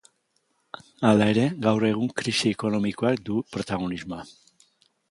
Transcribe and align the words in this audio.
Hala 1.09 1.27
ere, 1.35 1.43
gaur 1.67 1.85
egun 1.91 2.11
krisi 2.23 2.53
ekonomikoak 2.57 3.23
du 3.31 3.41
protagonismoa. 3.59 4.29